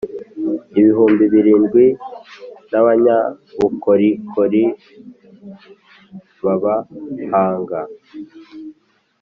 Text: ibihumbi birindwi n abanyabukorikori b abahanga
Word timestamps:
ibihumbi 0.79 1.23
birindwi 1.33 1.85
n 2.71 2.73
abanyabukorikori 2.81 4.63
b 6.43 6.45
abahanga 6.53 7.79